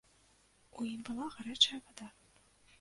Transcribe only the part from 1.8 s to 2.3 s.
вада.